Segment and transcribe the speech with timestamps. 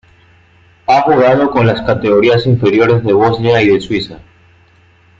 [0.87, 4.17] Ha jugado con las categorías inferiores de Bosnia y de Suiza.